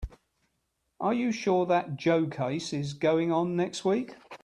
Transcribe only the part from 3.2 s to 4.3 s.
on next week?